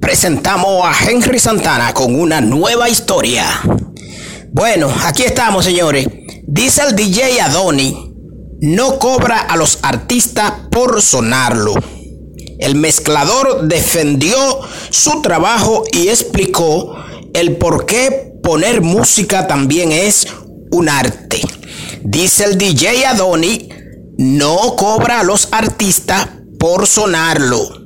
[0.00, 3.46] presentamos a Henry Santana con una nueva historia.
[4.50, 6.06] Bueno, aquí estamos, señores.
[6.46, 8.12] Dice el DJ Adoni,
[8.60, 11.74] no cobra a los artistas por sonarlo.
[12.58, 14.36] El mezclador defendió
[14.90, 16.94] su trabajo y explicó
[17.34, 20.26] el por qué poner música también es
[20.70, 21.40] un arte.
[22.04, 23.68] Dice el DJ Adoni,
[24.18, 26.28] no cobra a los artistas
[26.58, 27.81] por sonarlo.